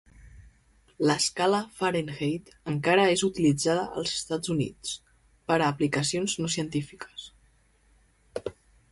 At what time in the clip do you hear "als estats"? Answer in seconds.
4.01-4.53